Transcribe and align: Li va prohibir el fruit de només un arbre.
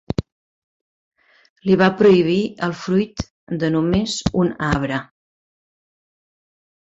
Li 1.69 1.75
va 1.81 1.89
prohibir 1.99 2.37
el 2.69 2.73
fruit 2.85 3.23
de 3.63 3.69
només 3.75 4.15
un 4.45 4.49
arbre. 4.69 4.97